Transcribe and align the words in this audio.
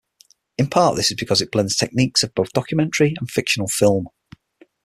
In 0.57 0.67
part 0.67 0.95
this 0.95 1.11
is 1.11 1.15
because 1.15 1.41
it 1.43 1.51
blends 1.51 1.75
techniques 1.75 2.23
of 2.23 2.33
both 2.33 2.53
documentary 2.53 3.13
and 3.19 3.29
fictional 3.29 3.67
film. 3.67 4.07